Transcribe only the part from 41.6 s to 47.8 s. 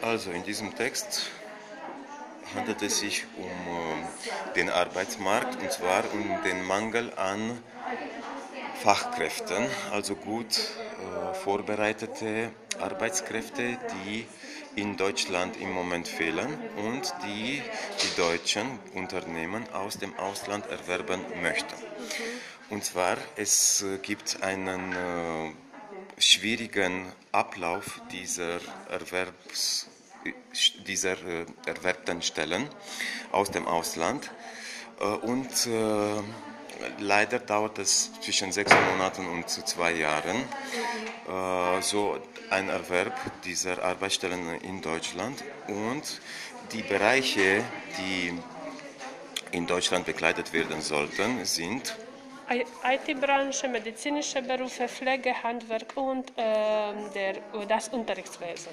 so ein Erwerb dieser Arbeitsstellen in Deutschland. Und die Bereiche,